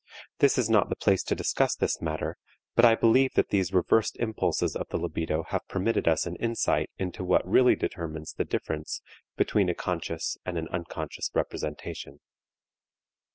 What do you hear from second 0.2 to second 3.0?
This is not the place to discuss this matter, but I